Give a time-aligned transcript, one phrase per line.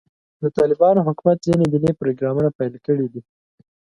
[0.41, 3.21] د طالبانو حکومت ځینې دیني پروګرامونه پیل کړي دي.